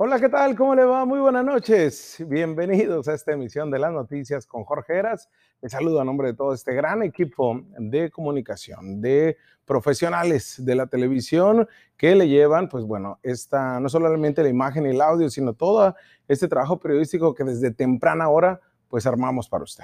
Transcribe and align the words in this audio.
Hola, 0.00 0.20
¿qué 0.20 0.28
tal? 0.28 0.54
¿Cómo 0.54 0.76
le 0.76 0.84
va? 0.84 1.04
Muy 1.04 1.18
buenas 1.18 1.44
noches. 1.44 2.24
Bienvenidos 2.28 3.08
a 3.08 3.14
esta 3.14 3.32
emisión 3.32 3.68
de 3.68 3.80
las 3.80 3.92
noticias 3.92 4.46
con 4.46 4.62
Jorge 4.62 4.96
Heras. 4.96 5.28
Les 5.60 5.72
saludo 5.72 6.00
a 6.00 6.04
nombre 6.04 6.28
de 6.28 6.34
todo 6.34 6.54
este 6.54 6.72
gran 6.72 7.02
equipo 7.02 7.62
de 7.76 8.08
comunicación, 8.08 9.00
de 9.00 9.36
profesionales 9.64 10.64
de 10.64 10.76
la 10.76 10.86
televisión 10.86 11.66
que 11.96 12.14
le 12.14 12.28
llevan, 12.28 12.68
pues 12.68 12.84
bueno, 12.84 13.18
esta, 13.24 13.80
no 13.80 13.88
solamente 13.88 14.40
la 14.44 14.48
imagen 14.48 14.86
y 14.86 14.90
el 14.90 15.00
audio, 15.00 15.28
sino 15.30 15.54
todo 15.54 15.96
este 16.28 16.46
trabajo 16.46 16.78
periodístico 16.78 17.34
que 17.34 17.42
desde 17.42 17.72
temprana 17.72 18.28
hora, 18.28 18.60
pues 18.86 19.04
armamos 19.04 19.48
para 19.48 19.64
usted. 19.64 19.82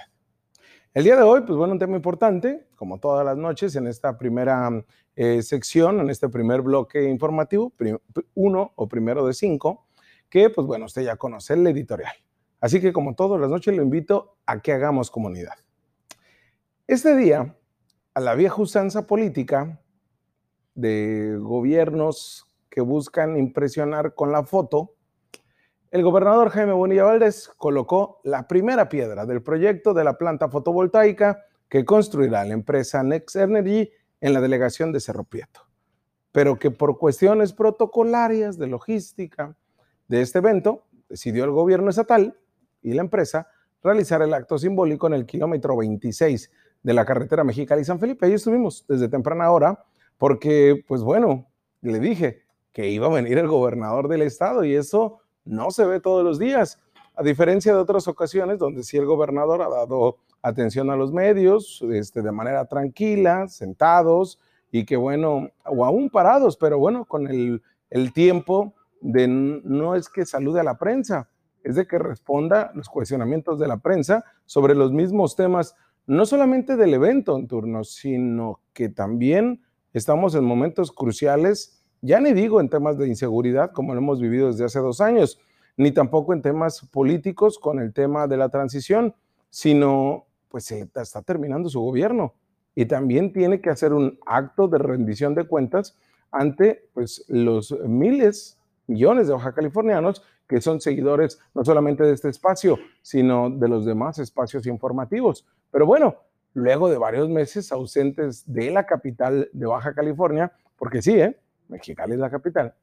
El 0.93 1.03
día 1.03 1.17
de 1.17 1.25
hoy, 1.25 1.41
pues 1.41 1.59
bueno, 1.59 1.73
un 1.73 1.81
tema 1.81 1.97
importante, 1.97 2.69
como 2.77 3.01
todas 3.01 3.27
las 3.27 3.37
noches, 3.37 3.75
en 3.75 3.89
esta 3.89 4.17
primera 4.17 4.71
eh, 5.17 5.43
sección, 5.43 5.99
en 5.99 6.09
este 6.09 6.29
primer 6.29 6.63
bloque 6.63 7.03
informativo, 7.03 7.73
uno 8.35 8.71
o 8.77 8.87
primero 8.87 9.27
de 9.27 9.35
cinco, 9.35 9.84
que 10.35 10.51
pues 10.51 10.67
bueno, 10.67 10.87
usted 10.87 11.03
ya 11.03 11.15
conoce 11.15 11.55
el 11.55 11.65
editorial. 11.65 12.13
Así 12.61 12.81
que 12.81 12.93
como 12.93 13.15
todas 13.15 13.41
las 13.41 13.49
noches 13.49 13.73
lo 13.77 13.85
invito 13.85 14.39
a 14.47 14.61
que 14.61 14.73
hagamos 14.73 15.09
comunidad. 15.09 15.55
Este 16.89 17.15
día, 17.15 17.57
a 18.15 18.21
la 18.21 18.35
vieja 18.35 18.61
usanza 18.61 19.07
política 19.07 19.81
de 20.75 21.37
gobiernos 21.39 22.51
que 22.69 22.81
buscan 22.81 23.37
impresionar 23.37 24.17
con 24.17 24.33
la 24.33 24.43
foto, 24.43 24.97
el 25.93 26.03
gobernador 26.03 26.51
Jaime 26.51 26.73
Bonilla 26.73 27.05
Valdés 27.05 27.49
colocó 27.57 28.21
la 28.25 28.49
primera 28.49 28.89
piedra 28.89 29.27
del 29.27 29.41
proyecto 29.41 29.95
de 29.95 30.03
la 30.03 30.19
planta 30.19 30.49
fotovoltaica 30.49 31.45
que 31.69 31.85
construirá 31.85 32.45
la 32.45 32.55
empresa 32.55 33.05
Next 33.05 33.37
Energy 33.37 33.89
en 34.21 34.35
la 34.35 34.41
delegación 34.41 34.91
de 34.91 34.99
Cerro 34.99 35.23
Prieto, 35.23 35.61
pero 36.33 36.59
que 36.59 36.73
por 36.73 36.99
cuestiones 36.99 37.53
protocolarias 37.53 38.59
de 38.59 38.67
logística, 38.67 39.57
de 40.09 40.21
este 40.21 40.39
evento, 40.39 40.85
decidió 41.09 41.45
el 41.45 41.51
gobierno 41.51 41.91
estatal 41.91 42.37
y 42.83 42.93
la 42.93 43.03
empresa 43.03 43.49
realizar 43.83 44.23
el 44.23 44.33
acto 44.35 44.59
simbólico 44.59 45.07
en 45.07 45.15
el 45.15 45.27
kilómetro 45.27 45.77
26 45.77 46.51
de 46.83 46.95
la 46.95 47.05
carretera 47.05 47.45
Mexicali-San 47.45 47.99
Felipe. 47.99 48.27
Ahí 48.27 48.33
estuvimos 48.33 48.85
desde 48.89 49.09
temprana 49.09 49.51
hora 49.51 49.85
porque, 50.19 50.83
pues 50.87 51.03
bueno, 51.03 51.47
le 51.83 51.99
dije 51.99 52.43
que 52.73 52.89
iba 52.89 53.07
a 53.07 53.11
venir 53.11 53.39
el 53.39 53.47
gobernador 53.47 54.09
del 54.09 54.23
estado 54.23 54.65
y 54.65 54.75
eso 54.75 55.21
no 55.45 55.71
se 55.71 55.85
ve 55.85 56.01
todos 56.01 56.25
los 56.25 56.39
días, 56.39 56.81
a 57.15 57.23
diferencia 57.23 57.73
de 57.73 57.79
otras 57.79 58.09
ocasiones 58.09 58.59
donde 58.59 58.83
sí 58.83 58.97
el 58.97 59.07
gobernador 59.07 59.63
ha 59.63 59.69
dado 59.69 60.17
atención 60.43 60.91
a 60.91 60.97
los 60.97 61.13
medios 61.13 61.83
este, 61.93 62.23
de 62.23 62.33
manera 62.33 62.65
tranquila, 62.67 63.47
sentados 63.49 64.41
y 64.73 64.85
que 64.85 64.97
bueno, 64.97 65.51
o 65.65 65.85
aún 65.85 66.11
parados, 66.11 66.57
pero 66.57 66.79
bueno, 66.79 67.05
con 67.05 67.29
el, 67.29 67.63
el 67.91 68.13
tiempo 68.13 68.75
de 69.05 69.29
no 69.29 69.95
es 69.95 70.09
que 70.09 70.25
salude 70.25 70.61
a 70.61 70.65
la 70.65 70.79
prensa, 70.79 71.29
es 71.63 71.77
de 71.77 71.87
que 71.87 71.99
responda 71.99 72.73
los 72.75 72.89
cuestionamientos 72.89 73.59
de 73.59 73.69
la 73.69 73.77
prensa 73.77 74.25
sobre 74.47 74.75
los 74.75 74.93
mismos 74.93 75.37
temas, 75.37 75.77
no 76.07 76.25
solamente 76.25 76.77
del 76.77 76.95
evento 76.95 77.37
en 77.37 77.47
turno, 77.47 77.85
sino 77.85 78.61
que 78.73 78.89
también 78.89 79.63
estamos 79.93 80.35
en 80.35 80.45
momentos 80.45 80.91
cruciales, 80.91 81.85
ya 82.01 82.19
ni 82.19 82.33
digo 82.33 82.63
en 82.63 82.71
temas 82.71 82.97
de 82.97 83.07
inseguridad 83.07 83.73
como 83.73 83.93
lo 83.93 84.01
hemos 84.01 84.21
vivido 84.23 84.47
desde 84.47 84.65
hace 84.65 84.79
dos 84.79 85.03
años, 85.03 85.39
ni 85.77 85.93
tampoco 85.93 86.33
en 86.33 86.41
temas 86.41 86.89
políticos 86.91 87.59
con 87.59 87.81
el 87.81 87.93
tema 87.93 88.27
de 88.27 88.39
la 88.39 88.49
transición, 88.49 89.15
sino 89.51 90.25
pues 90.49 90.71
está 90.73 91.21
terminando 91.21 91.69
su 91.69 91.81
gobierno 91.81 92.33
y 92.75 92.87
también 92.87 93.35
tiene 93.35 93.61
que 93.61 93.69
hacer 93.69 93.93
un 93.93 94.19
acto 94.25 94.67
de 94.67 94.79
rendición 94.79 95.35
de 95.35 95.45
cuentas 95.45 95.95
ante 96.31 96.89
pues 96.95 97.25
los 97.29 97.79
miles 97.87 98.59
millones 98.87 99.27
de 99.27 99.35
baja 99.35 99.53
californianos 99.53 100.23
que 100.49 100.61
son 100.61 100.81
seguidores 100.81 101.41
no 101.55 101.65
solamente 101.65 102.05
de 102.05 102.13
este 102.13 102.29
espacio, 102.29 102.79
sino 103.03 103.51
de 103.51 103.69
los 103.69 103.85
demás 103.85 104.19
espacios 104.19 104.67
informativos. 104.67 105.47
Pero 105.71 105.87
bueno, 105.87 106.17
luego 106.53 106.89
de 106.91 106.99
varios 106.99 107.29
meses 107.29 107.73
ausentes 107.73 108.45
de 108.47 108.71
la 108.71 108.87
capital 108.87 109.49
de 109.53 109.67
Baja 109.67 109.95
California, 109.95 110.53
porque 110.77 111.03
sí, 111.03 111.19
¿eh? 111.19 111.39
Mexicali 111.69 112.13
es 112.13 112.19
la 112.19 112.31
capital, 112.31 112.75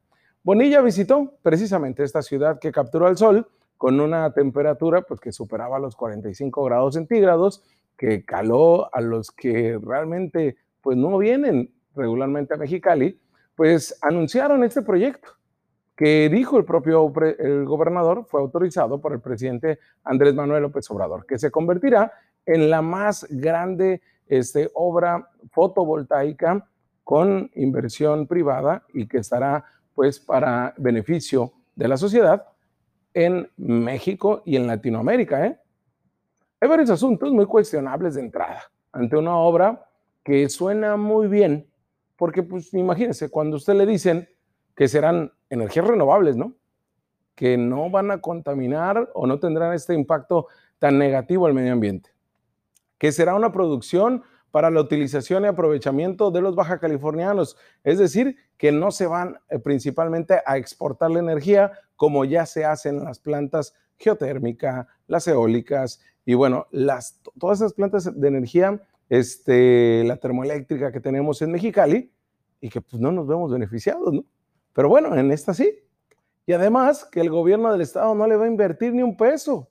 Bonilla 0.44 0.82
visitó 0.82 1.36
precisamente 1.44 2.04
esta 2.04 2.24
ciudad 2.24 2.58
que 2.60 2.72
capturó 2.72 3.06
al 3.06 3.16
sol 3.16 3.48
con 3.78 4.00
una 4.00 4.34
temperatura 4.34 5.04
pues, 5.04 5.20
que 5.20 5.32
superaba 5.32 5.78
los 5.78 5.96
45 5.96 6.64
grados 6.64 6.96
centígrados, 6.96 7.64
que 7.96 8.26
caló 8.26 8.94
a 8.94 9.02
los 9.02 9.30
que 9.30 9.80
realmente 9.80 10.58
pues, 10.82 10.98
no 10.98 11.16
vienen 11.20 11.72
regularmente 11.96 12.56
a 12.56 12.58
Mexicali, 12.58 13.20
pues 13.56 13.96
anunciaron 14.02 14.64
este 14.64 14.82
proyecto 14.82 15.30
que 16.02 16.30
dijo 16.30 16.58
el 16.58 16.66
propio 16.66 17.14
el 17.38 17.64
gobernador, 17.64 18.26
fue 18.28 18.42
autorizado 18.42 19.00
por 19.00 19.14
el 19.14 19.20
presidente 19.20 19.78
Andrés 20.04 20.34
Manuel 20.34 20.64
López 20.64 20.90
Obrador, 20.90 21.28
que 21.28 21.38
se 21.38 21.52
convertirá 21.52 22.12
en 22.44 22.72
la 22.72 22.82
más 22.82 23.28
grande 23.30 24.02
este, 24.26 24.72
obra 24.74 25.30
fotovoltaica 25.52 26.68
con 27.04 27.52
inversión 27.54 28.26
privada 28.26 28.84
y 28.96 29.06
que 29.06 29.20
estará 29.20 29.64
pues 29.94 30.20
para 30.20 30.74
beneficio 30.76 31.54
de 31.76 31.88
la 31.88 31.98
sociedad 31.98 32.48
en 33.14 33.48
México 33.58 34.42
y 34.44 34.56
en 34.56 34.66
Latinoamérica. 34.66 35.46
¿eh? 35.46 35.60
Hay 36.62 36.68
varios 36.68 36.90
asuntos 36.90 37.32
muy 37.32 37.46
cuestionables 37.46 38.16
de 38.16 38.22
entrada 38.22 38.64
ante 38.92 39.18
una 39.18 39.38
obra 39.38 39.86
que 40.24 40.50
suena 40.50 40.98
muy 40.98 41.28
bien, 41.28 41.68
porque 42.16 42.42
pues 42.42 42.74
imagínense, 42.74 43.30
cuando 43.30 43.58
usted 43.58 43.76
le 43.76 43.86
dicen 43.86 44.28
que 44.82 44.88
serán 44.88 45.32
energías 45.52 45.86
renovables, 45.86 46.38
¿no? 46.38 46.56
Que 47.36 47.56
no 47.56 47.92
van 47.92 48.10
a 48.10 48.20
contaminar 48.20 49.12
o 49.14 49.28
no 49.28 49.40
tendrán 49.40 49.74
este 49.74 49.94
impacto 49.94 50.48
tan 50.80 50.98
negativo 50.98 51.46
al 51.46 51.54
medio 51.54 51.74
ambiente. 51.74 52.10
Que 52.98 53.12
será 53.12 53.36
una 53.36 53.52
producción 53.52 54.24
para 54.50 54.72
la 54.72 54.82
utilización 54.82 55.44
y 55.44 55.50
aprovechamiento 55.50 56.32
de 56.32 56.42
los 56.42 56.56
baja 56.56 56.80
californianos, 56.80 57.58
es 57.84 58.00
decir, 58.00 58.38
que 58.58 58.72
no 58.72 58.90
se 58.90 59.06
van 59.06 59.38
eh, 59.50 59.60
principalmente 59.60 60.42
a 60.48 60.58
exportar 60.58 61.12
la 61.12 61.20
energía 61.20 61.74
como 61.96 62.26
ya 62.26 62.48
se 62.48 62.66
hace 62.66 62.90
en 62.90 63.04
las 63.04 63.20
plantas 63.20 63.76
geotérmica, 64.00 64.88
las 65.06 65.28
eólicas 65.28 66.02
y 66.26 66.34
bueno, 66.34 66.66
las, 66.72 67.22
todas 67.38 67.60
esas 67.60 67.74
plantas 67.74 68.20
de 68.20 68.28
energía, 68.28 68.82
este, 69.10 70.04
la 70.06 70.18
termoeléctrica 70.18 70.92
que 70.92 71.02
tenemos 71.02 71.40
en 71.44 71.52
Mexicali 71.52 72.12
y 72.60 72.70
que 72.70 72.82
pues 72.82 73.00
no 73.00 73.12
nos 73.12 73.28
vemos 73.28 73.52
beneficiados, 73.52 74.12
¿no? 74.12 74.26
Pero 74.74 74.90
bueno, 74.90 75.16
en 75.16 75.32
esta 75.32 75.54
sí. 75.54 75.80
Y 76.46 76.54
además 76.54 77.06
que 77.06 77.22
el 77.22 77.30
gobierno 77.30 77.72
del 77.72 77.82
estado 77.82 78.16
no 78.16 78.28
le 78.28 78.36
va 78.36 78.46
a 78.46 78.48
invertir 78.48 78.94
ni 78.94 79.04
un 79.04 79.16
peso, 79.16 79.70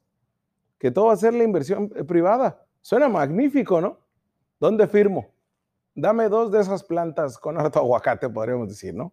que 0.79 0.91
todo 0.91 1.07
va 1.07 1.15
a 1.15 1.17
ser 1.17 1.35
la 1.35 1.45
inversión 1.45 1.91
eh, 1.97 2.05
privada. 2.05 2.65
Suena 2.81 3.09
magnífico, 3.09 3.81
¿no? 3.81 3.99
¿Dónde 4.59 4.87
firmo? 4.87 5.31
Dame 5.95 6.29
dos 6.29 6.51
de 6.53 6.61
esas 6.61 6.85
plantas 6.85 7.39
con 7.39 7.59
harto 7.59 7.81
aguacate, 7.81 8.29
podríamos 8.29 8.69
decir, 8.69 8.95
¿no? 8.95 9.13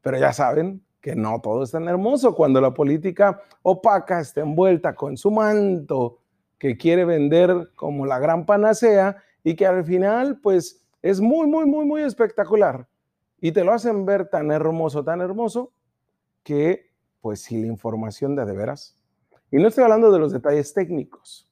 Pero 0.00 0.18
ya 0.18 0.32
saben 0.32 0.82
que 1.00 1.16
no 1.16 1.40
todo 1.40 1.64
es 1.64 1.72
tan 1.72 1.88
hermoso 1.88 2.34
cuando 2.34 2.60
la 2.60 2.72
política 2.72 3.42
opaca 3.62 4.20
está 4.20 4.40
envuelta 4.40 4.94
con 4.94 5.16
su 5.16 5.30
manto 5.30 6.20
que 6.58 6.76
quiere 6.76 7.04
vender 7.04 7.70
como 7.74 8.06
la 8.06 8.20
gran 8.20 8.46
panacea 8.46 9.16
y 9.42 9.56
que 9.56 9.66
al 9.66 9.84
final 9.84 10.38
pues 10.40 10.86
es 11.02 11.20
muy, 11.20 11.48
muy, 11.48 11.66
muy, 11.66 11.84
muy 11.84 12.02
espectacular 12.02 12.86
y 13.42 13.50
te 13.50 13.64
lo 13.64 13.72
hacen 13.72 14.06
ver 14.06 14.28
tan 14.28 14.52
hermoso, 14.52 15.02
tan 15.02 15.20
hermoso, 15.20 15.72
que 16.44 16.92
pues 17.20 17.42
si 17.42 17.60
la 17.60 17.66
información 17.66 18.36
de 18.36 18.44
de 18.44 18.52
veras. 18.52 18.96
Y 19.50 19.56
no 19.58 19.66
estoy 19.66 19.82
hablando 19.82 20.12
de 20.12 20.20
los 20.20 20.32
detalles 20.32 20.72
técnicos. 20.72 21.50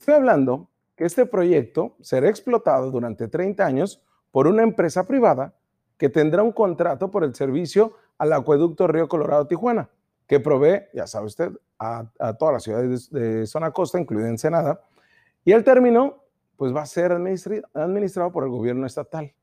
Estoy 0.00 0.14
hablando 0.14 0.70
que 0.96 1.04
este 1.04 1.26
proyecto 1.26 1.94
será 2.00 2.30
explotado 2.30 2.90
durante 2.90 3.28
30 3.28 3.66
años 3.66 4.02
por 4.32 4.46
una 4.46 4.62
empresa 4.62 5.06
privada 5.06 5.54
que 5.98 6.08
tendrá 6.08 6.42
un 6.42 6.52
contrato 6.52 7.10
por 7.10 7.22
el 7.22 7.34
servicio 7.34 7.92
al 8.16 8.32
acueducto 8.32 8.86
Río 8.86 9.06
Colorado-Tijuana, 9.06 9.90
que 10.26 10.40
provee, 10.40 10.84
ya 10.94 11.06
sabe 11.06 11.26
usted, 11.26 11.52
a, 11.78 12.06
todas 12.38 12.54
las 12.54 12.62
ciudades 12.62 13.10
de, 13.10 13.46
zona 13.46 13.72
costa, 13.72 14.00
incluida 14.00 14.30
Ensenada, 14.30 14.80
y 15.44 15.52
el 15.52 15.64
término 15.64 16.24
pues 16.56 16.74
va 16.74 16.80
a 16.80 16.86
ser 16.86 17.12
administrado 17.12 18.32
por 18.32 18.44
el 18.44 18.50
gobierno 18.50 18.86
estatal. 18.86 19.34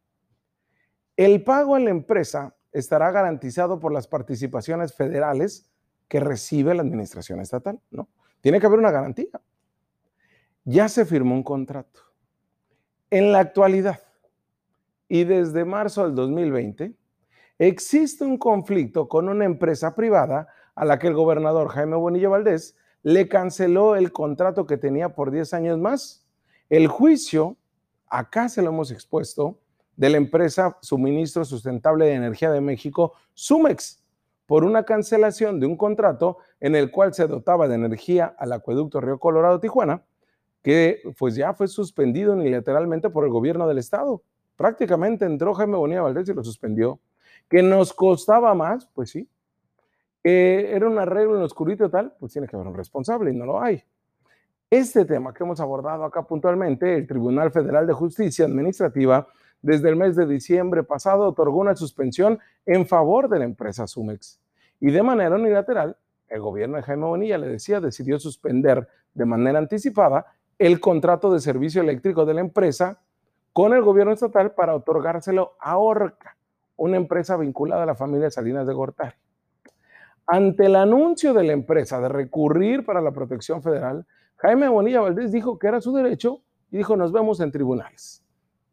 El 1.15 1.44
pago 1.44 1.75
a 1.75 1.80
la 1.80 1.92
empresa 1.92 2.56
estará 2.71 3.12
garantizado 3.12 3.80
por 3.80 3.94
las 3.94 4.07
participaciones 4.07 4.94
federales 4.94 5.69
que 6.07 6.19
recibe 6.19 6.74
la 6.74 6.81
administración 6.81 7.39
estatal, 7.39 7.80
¿no? 7.92 8.07
Tiene 8.42 8.60
que 8.60 8.65
haber 8.65 8.80
una 8.80 8.92
garantía. 8.92 9.39
Ya 10.65 10.89
se 10.89 11.06
firmó 11.06 11.36
un 11.36 11.44
contrato. 11.44 12.01
En 13.10 13.31
la 13.31 13.39
actualidad 13.39 14.01
y 15.07 15.24
desde 15.24 15.65
marzo 15.65 16.04
del 16.04 16.15
2020, 16.15 16.95
existe 17.59 18.25
un 18.25 18.38
conflicto 18.38 19.07
con 19.07 19.30
una 19.30 19.45
empresa 19.45 19.94
privada 19.94 20.48
a 20.74 20.86
la 20.86 20.98
que 20.98 21.07
el 21.07 21.13
gobernador 21.13 21.69
Jaime 21.69 21.95
Bonilla 21.95 22.30
Valdés 22.30 22.75
le 23.04 23.27
canceló 23.27 23.95
el 23.95 24.12
contrato 24.12 24.66
que 24.66 24.77
tenía 24.77 25.09
por 25.09 25.30
10 25.30 25.54
años 25.54 25.77
más. 25.77 26.25
El 26.69 26.88
juicio, 26.88 27.57
acá 28.07 28.50
se 28.50 28.62
lo 28.62 28.69
hemos 28.69 28.89
expuesto, 28.89 29.59
de 29.95 30.10
la 30.10 30.18
empresa 30.18 30.78
Suministro 30.81 31.45
Sustentable 31.45 32.06
de 32.06 32.13
Energía 32.13 32.51
de 32.51 32.62
México, 32.62 33.13
Sumex, 33.34 34.04
por 34.45 34.63
una 34.63 34.84
cancelación 34.84 35.60
de 35.60 35.66
un 35.66 35.78
contrato 35.78 36.38
en 36.60 36.75
el 36.75 36.92
cual 36.92 37.13
se 37.13 37.28
dotaba 37.28 37.68
de 37.68 37.75
energía 37.75 38.36
al 38.38 38.54
acueducto 38.54 39.01
Río 39.01 39.19
Colorado 39.19 39.60
Tijuana, 39.60 40.04
que 40.62 41.01
pues 41.18 41.36
ya 41.36 41.54
fue 41.54 41.68
suspendido 41.68 42.34
unilateralmente 42.34 43.10
por 43.10 43.25
el 43.25 43.31
gobierno 43.31 43.68
del 43.68 43.78
estado. 43.78 44.22
Prácticamente 44.56 45.25
entró 45.25 45.54
Jaime 45.54 45.78
Bonilla 45.78 46.01
Valdés 46.01 46.30
y 46.30 46.34
lo 46.34 46.44
suspendió. 46.44 47.00
Que 47.50 47.62
nos 47.62 47.94
costaba 47.94 48.54
más, 48.54 48.88
pues 48.94 49.10
sí. 49.10 49.28
Que 50.24 50.74
era 50.74 50.88
un 50.88 50.98
arreglo 50.98 51.36
en 51.36 51.44
oscurito 51.44 51.90
tal, 51.90 52.13
pues 52.19 52.31
tiene 52.31 52.48
que 52.48 52.56
haber 52.56 52.68
un 52.68 52.75
responsable 52.75 53.31
y 53.31 53.36
no 53.36 53.45
lo 53.45 53.62
hay. 53.62 53.84
Este 54.69 55.06
tema 55.06 55.34
que 55.34 55.44
hemos 55.44 55.60
abordado 55.60 56.06
acá 56.06 56.24
puntualmente, 56.24 56.95
el 56.95 57.06
Tribunal 57.06 57.51
Federal 57.51 57.86
de 57.86 57.94
Justicia 57.94 58.45
Administrativa, 58.45 59.28
desde 59.63 59.89
el 59.89 59.95
mes 59.95 60.15
de 60.15 60.27
diciembre 60.27 60.83
pasado, 60.83 61.24
otorgó 61.24 61.60
una 61.60 61.75
suspensión 61.75 62.38
en 62.65 62.86
favor 62.86 63.30
de 63.30 63.39
la 63.39 63.45
empresa 63.45 63.88
Sumex. 63.88 64.39
Y 64.80 64.92
de 64.92 65.01
manera 65.01 65.36
unilateral, 65.36 65.98
el 66.27 66.42
gobierno 66.42 66.75
de 66.75 66.83
Jaime 66.83 67.06
Bonilla, 67.06 67.38
le 67.38 67.48
decía, 67.48 67.80
decidió 67.80 68.19
suspender 68.19 68.88
de 69.13 69.25
manera 69.25 69.60
anticipada 69.60 70.25
el 70.60 70.80
contrato 70.81 71.31
de 71.31 71.39
servicio 71.39 71.81
eléctrico 71.81 72.25
de 72.25 72.33
la 72.33 72.42
empresa 72.42 73.01
con 73.54 73.74
el 73.74 73.81
gobierno 73.81 74.12
estatal 74.12 74.51
para 74.51 74.75
otorgárselo 74.75 75.54
a 75.60 75.77
Orca, 75.77 76.36
una 76.75 76.98
empresa 76.98 77.38
vinculada 77.38 77.83
a 77.83 77.88
la 77.88 77.95
familia 77.95 78.30
Salinas 78.30 78.68
de 78.68 78.74
Gortari. 78.74 79.16
Ante 80.25 80.66
el 80.66 80.75
anuncio 80.75 81.33
de 81.33 81.44
la 81.44 81.54
empresa 81.54 82.01
de 82.01 82.09
recurrir 82.09 82.86
para 82.86 83.00
la 83.00 83.12
protección 83.12 83.62
federal, 83.62 84.06
Jaime 84.38 84.68
Bonilla 84.68 85.00
Valdés 85.00 85.31
dijo 85.31 85.57
que 85.57 85.68
era 85.68 85.80
su 85.80 85.94
derecho 85.94 86.42
y 86.69 86.77
dijo 86.77 86.98
nos 86.98 87.13
vemos 87.13 87.39
en 87.39 87.51
tribunales. 87.51 88.24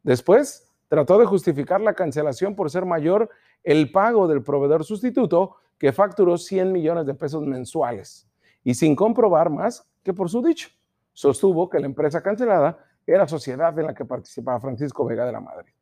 Después 0.03 0.67
trató 0.91 1.17
de 1.17 1.25
justificar 1.25 1.79
la 1.79 1.93
cancelación 1.93 2.53
por 2.53 2.69
ser 2.69 2.83
mayor 2.83 3.29
el 3.63 3.93
pago 3.93 4.27
del 4.27 4.43
proveedor 4.43 4.83
sustituto 4.83 5.55
que 5.77 5.93
facturó 5.93 6.37
100 6.37 6.69
millones 6.69 7.05
de 7.05 7.13
pesos 7.13 7.47
mensuales 7.47 8.29
y 8.61 8.73
sin 8.73 8.93
comprobar 8.93 9.49
más 9.49 9.89
que 10.03 10.13
por 10.13 10.29
su 10.29 10.41
dicho. 10.41 10.67
Sostuvo 11.13 11.69
que 11.69 11.79
la 11.79 11.85
empresa 11.85 12.21
cancelada 12.21 12.77
era 13.07 13.25
sociedad 13.25 13.79
en 13.79 13.85
la 13.85 13.93
que 13.93 14.03
participaba 14.03 14.59
Francisco 14.59 15.05
Vega 15.05 15.25
de 15.25 15.31
la 15.31 15.39
Madre. 15.39 15.73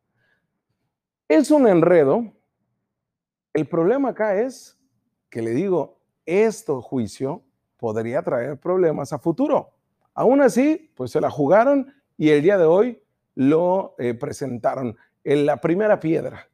Es 1.27 1.49
un 1.49 1.67
enredo. 1.67 2.31
El 3.51 3.67
problema 3.67 4.09
acá 4.09 4.39
es 4.39 4.79
que 5.31 5.41
le 5.41 5.55
digo, 5.55 5.97
esto 6.23 6.83
juicio 6.83 7.41
podría 7.77 8.21
traer 8.21 8.59
problemas 8.59 9.11
a 9.11 9.17
futuro. 9.17 9.71
Aún 10.13 10.39
así, 10.39 10.91
pues 10.95 11.09
se 11.09 11.19
la 11.19 11.31
jugaron 11.31 11.91
y 12.15 12.29
el 12.29 12.43
día 12.43 12.59
de 12.59 12.65
hoy 12.65 13.01
lo 13.39 13.95
eh, 13.99 14.15
presentaron 14.15 14.97
en 15.23 15.45
la 15.45 15.61
primera 15.61 15.97
piedra. 16.01 16.49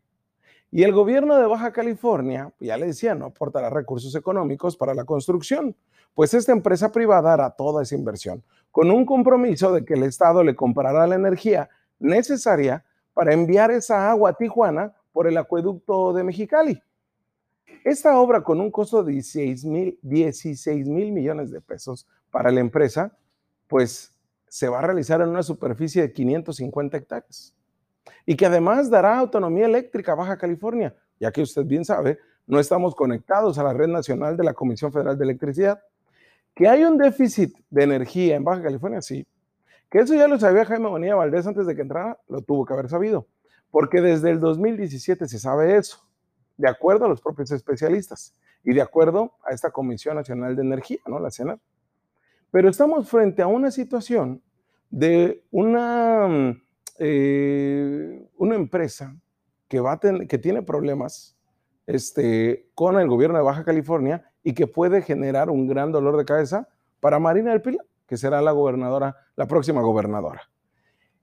Y 0.69 0.83
el 0.83 0.91
gobierno 0.91 1.35
de 1.35 1.47
Baja 1.47 1.73
California, 1.73 2.53
ya 2.59 2.77
le 2.77 2.85
decía, 2.85 3.15
no 3.15 3.25
aportará 3.25 3.71
recursos 3.71 4.13
económicos 4.13 4.77
para 4.77 4.93
la 4.93 5.03
construcción, 5.03 5.75
pues 6.13 6.35
esta 6.35 6.51
empresa 6.51 6.91
privada 6.91 7.33
hará 7.33 7.49
toda 7.49 7.81
esa 7.81 7.95
inversión, 7.95 8.43
con 8.69 8.91
un 8.91 9.03
compromiso 9.03 9.73
de 9.73 9.83
que 9.83 9.95
el 9.95 10.03
Estado 10.03 10.43
le 10.43 10.55
comprará 10.55 11.07
la 11.07 11.15
energía 11.15 11.69
necesaria 11.97 12.85
para 13.15 13.33
enviar 13.33 13.71
esa 13.71 14.11
agua 14.11 14.29
a 14.29 14.33
Tijuana 14.33 14.93
por 15.11 15.25
el 15.25 15.37
acueducto 15.37 16.13
de 16.13 16.23
Mexicali. 16.23 16.83
Esta 17.83 18.19
obra 18.19 18.43
con 18.43 18.61
un 18.61 18.69
costo 18.69 19.03
de 19.03 19.13
16 19.13 19.65
mil, 19.65 19.97
16 20.03 20.87
mil 20.87 21.11
millones 21.11 21.49
de 21.49 21.61
pesos 21.61 22.05
para 22.29 22.51
la 22.51 22.59
empresa 22.59 23.17
pues 23.67 24.14
se 24.47 24.69
va 24.69 24.79
a 24.79 24.81
realizar 24.81 25.21
en 25.21 25.29
una 25.29 25.43
superficie 25.43 26.01
de 26.01 26.13
550 26.13 26.97
hectáreas 26.97 27.55
y 28.25 28.35
que 28.35 28.45
además 28.45 28.89
dará 28.89 29.17
autonomía 29.17 29.65
eléctrica 29.65 30.13
a 30.13 30.15
Baja 30.15 30.37
California, 30.37 30.95
ya 31.19 31.31
que 31.31 31.41
usted 31.41 31.65
bien 31.65 31.85
sabe, 31.85 32.19
no 32.47 32.59
estamos 32.59 32.95
conectados 32.95 33.57
a 33.57 33.63
la 33.63 33.73
red 33.73 33.87
nacional 33.87 34.37
de 34.37 34.43
la 34.43 34.53
Comisión 34.53 34.91
Federal 34.91 35.17
de 35.17 35.23
Electricidad. 35.23 35.81
Que 36.53 36.67
hay 36.67 36.83
un 36.83 36.97
déficit 36.97 37.53
de 37.69 37.83
energía 37.83 38.35
en 38.35 38.43
Baja 38.43 38.63
California, 38.63 39.01
sí. 39.01 39.27
Que 39.89 39.99
eso 39.99 40.15
ya 40.15 40.27
lo 40.27 40.39
sabía 40.39 40.65
Jaime 40.65 40.87
Bonilla 40.87 41.15
Valdés 41.15 41.45
antes 41.47 41.65
de 41.65 41.75
que 41.75 41.81
entrara, 41.81 42.19
lo 42.27 42.41
tuvo 42.41 42.65
que 42.65 42.73
haber 42.73 42.89
sabido, 42.89 43.27
porque 43.71 44.01
desde 44.01 44.31
el 44.31 44.39
2017 44.39 45.27
se 45.27 45.39
sabe 45.39 45.77
eso, 45.77 46.07
de 46.57 46.69
acuerdo 46.69 47.05
a 47.05 47.09
los 47.09 47.21
propios 47.21 47.51
especialistas 47.51 48.33
y 48.63 48.73
de 48.73 48.81
acuerdo 48.81 49.33
a 49.43 49.53
esta 49.53 49.71
Comisión 49.71 50.15
Nacional 50.15 50.55
de 50.55 50.61
Energía, 50.61 50.99
¿no? 51.07 51.19
La 51.19 51.29
CENAR. 51.29 51.59
Pero 52.55 52.69
estamos 52.69 53.09
frente 53.09 53.41
a 53.41 53.47
una 53.47 53.69
situación 53.69 54.41
de 54.89 55.43
una, 55.51 56.25
mm, 56.25 56.61
eh, 56.99 58.29
una 58.37 58.55
empresa 58.55 59.13
que, 59.67 59.81
va 59.81 59.99
que 59.99 60.37
tiene 60.37 60.61
problemas 60.61 61.37
este, 61.85 62.69
con 62.73 62.97
el 62.97 63.09
gobierno 63.09 63.37
de 63.37 63.43
Baja 63.43 63.65
California 63.65 64.31
y 64.41 64.53
que 64.53 64.67
puede 64.67 65.01
generar 65.01 65.49
un 65.49 65.67
gran 65.67 65.91
dolor 65.91 66.15
de 66.15 66.23
cabeza 66.23 66.69
para 67.01 67.19
Marina 67.19 67.51
del 67.51 67.61
Pilar, 67.61 67.85
que 68.07 68.15
será 68.15 68.41
la 68.41 68.53
gobernadora, 68.53 69.17
la 69.35 69.47
próxima 69.47 69.81
gobernadora. 69.81 70.43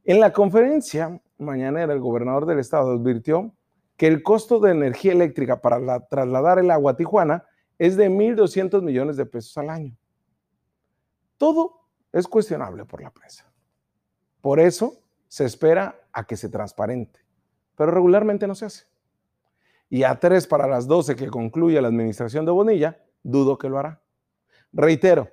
En 0.05 0.21
la 0.21 0.35
conferencia 0.35 1.19
mañanera, 1.39 1.95
el 1.95 2.01
gobernador 2.01 2.45
del 2.45 2.59
estado 2.59 2.93
advirtió 2.93 3.55
que 3.97 4.07
el 4.07 4.23
costo 4.23 4.61
de 4.61 4.73
energía 4.73 5.13
eléctrica 5.13 5.63
para 5.63 6.07
trasladar 6.09 6.59
el 6.59 6.71
agua 6.71 6.93
a 6.93 6.97
Tijuana 6.97 7.47
es 7.79 7.97
de 7.97 8.11
1.200 8.11 8.83
millones 8.83 9.17
de 9.17 9.25
pesos 9.25 9.57
al 9.57 9.71
año. 9.71 9.97
Todo 11.43 11.89
es 12.13 12.29
cuestionable 12.29 12.85
por 12.85 13.03
la 13.03 13.11
prensa. 13.11 13.53
Por 14.41 14.61
eso 14.61 15.01
se 15.27 15.45
espera 15.45 16.01
a 16.13 16.25
que 16.25 16.37
se 16.37 16.49
transparente, 16.49 17.19
pero 17.75 17.91
regularmente 17.91 18.47
no 18.47 18.55
se 18.55 18.67
hace. 18.67 18.85
Y 19.91 20.05
a 20.05 20.21
tres 20.21 20.47
para 20.47 20.69
las 20.69 20.87
12 20.87 21.17
que 21.17 21.27
concluya 21.27 21.83
la 21.83 21.89
administración 21.89 22.45
de 22.45 22.53
Bonilla, 22.53 23.03
dudo 23.25 23.59
que 23.59 23.69
lo 23.69 23.77
hará. 23.81 24.01
Reitero, 24.73 25.31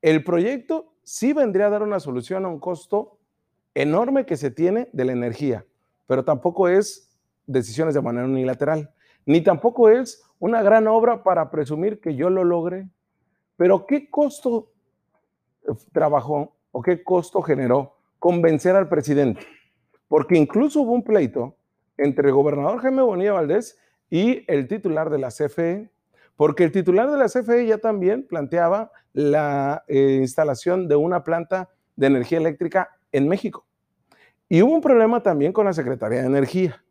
el 0.00 0.22
proyecto 0.22 0.94
sí 1.02 1.32
vendría 1.32 1.66
a 1.66 1.70
dar 1.70 1.82
una 1.82 1.98
solución 1.98 2.44
a 2.44 2.48
un 2.48 2.60
costo 2.60 3.18
enorme 3.74 4.26
que 4.26 4.36
se 4.36 4.52
tiene 4.52 4.88
de 4.92 5.06
la 5.06 5.10
energía, 5.10 5.66
pero 6.06 6.24
tampoco 6.24 6.68
es 6.68 7.18
decisiones 7.48 7.94
de 7.94 8.02
manera 8.02 8.26
unilateral, 8.26 8.94
ni 9.26 9.40
tampoco 9.40 9.88
es 9.88 10.22
una 10.38 10.62
gran 10.62 10.86
obra 10.86 11.24
para 11.24 11.50
presumir 11.50 12.00
que 12.00 12.14
yo 12.14 12.30
lo 12.30 12.44
logre. 12.44 12.88
Pero 13.56 13.86
¿qué 13.86 14.08
costo 14.08 14.70
trabajó 15.92 16.56
o 16.70 16.82
qué 16.82 17.02
costo 17.02 17.42
generó 17.42 17.94
convencer 18.18 18.76
al 18.76 18.88
presidente. 18.88 19.40
Porque 20.08 20.36
incluso 20.36 20.82
hubo 20.82 20.92
un 20.92 21.02
pleito 21.02 21.56
entre 21.96 22.28
el 22.28 22.34
gobernador 22.34 22.80
Jaime 22.80 23.02
Bonilla 23.02 23.32
Valdés 23.32 23.78
y 24.10 24.44
el 24.50 24.68
titular 24.68 25.10
de 25.10 25.18
la 25.18 25.28
CFE, 25.28 25.90
porque 26.36 26.64
el 26.64 26.72
titular 26.72 27.10
de 27.10 27.18
la 27.18 27.26
CFE 27.26 27.66
ya 27.66 27.78
también 27.78 28.26
planteaba 28.26 28.90
la 29.12 29.84
eh, 29.88 30.18
instalación 30.20 30.88
de 30.88 30.96
una 30.96 31.24
planta 31.24 31.68
de 31.96 32.06
energía 32.06 32.38
eléctrica 32.38 32.90
en 33.12 33.28
México. 33.28 33.66
Y 34.48 34.62
hubo 34.62 34.74
un 34.74 34.80
problema 34.80 35.22
también 35.22 35.52
con 35.52 35.66
la 35.66 35.72
Secretaría 35.72 36.20
de 36.20 36.26
Energía. 36.26 36.82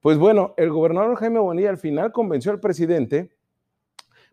Pues 0.00 0.16
bueno, 0.16 0.54
el 0.56 0.70
gobernador 0.70 1.16
Jaime 1.16 1.40
Bonilla 1.40 1.68
al 1.68 1.76
final 1.76 2.10
convenció 2.12 2.52
al 2.52 2.60
presidente 2.60 3.30